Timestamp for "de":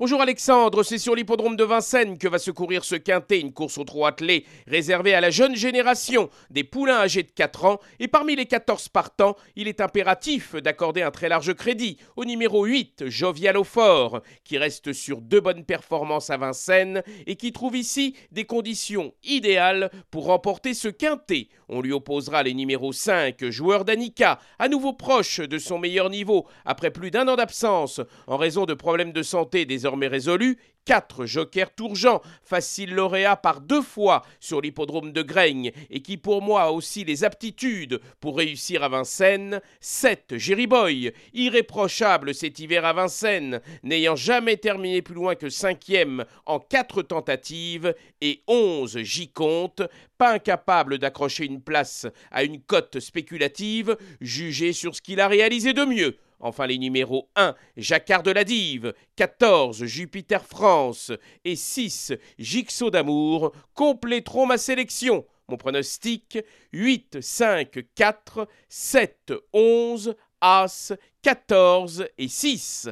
1.56-1.64, 7.24-7.32, 25.40-25.58, 28.64-28.74, 29.12-29.24, 35.12-35.22, 55.72-55.86, 58.22-58.30